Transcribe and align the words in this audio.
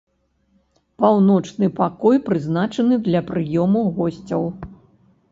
Паўночны 1.03 1.67
пакой 1.79 2.17
прызначаны 2.29 2.97
для 3.07 3.21
прыёму 3.29 3.83
госцяў. 3.99 4.43